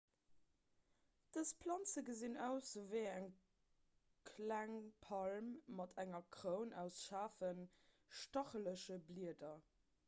[1.35, 3.27] dës planze gesinn aus ewéi eng
[4.31, 7.65] kleng palm mat enger kroun aus schaarfen
[8.23, 9.57] stachelege blieder